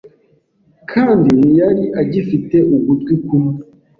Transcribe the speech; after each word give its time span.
Kandi 0.91 1.27
ntiyari 1.37 1.83
agifite 2.01 2.57
ugutwi 2.75 3.13
kumwe 3.25 3.55